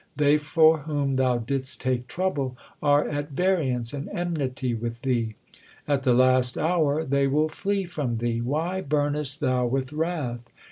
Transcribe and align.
They 0.15 0.39
for 0.39 0.79
whom 0.79 1.15
thou 1.17 1.37
didst 1.37 1.79
take 1.79 2.07
trouble 2.07 2.57
are 2.81 3.07
at 3.07 3.33
variance 3.33 3.93
and 3.93 4.09
enmity 4.09 4.73
with 4.73 5.03
thee. 5.03 5.35
At 5.87 6.01
the 6.01 6.15
last 6.15 6.57
hour 6.57 7.05
they 7.05 7.27
will 7.27 7.49
flee 7.49 7.83
from 7.85 8.17
thee; 8.17 8.41
why 8.41 8.81
burnest 8.81 9.41
thou 9.41 9.67
with 9.67 9.93
wrath 9.93 10.49